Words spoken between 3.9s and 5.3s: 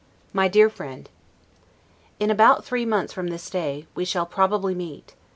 we shall probably meet.